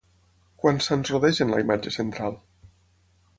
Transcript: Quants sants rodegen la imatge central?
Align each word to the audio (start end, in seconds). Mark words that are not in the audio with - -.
Quants 0.63 0.87
sants 0.91 1.11
rodegen 1.15 1.53
la 1.55 1.59
imatge 1.65 1.93
central? 1.99 2.41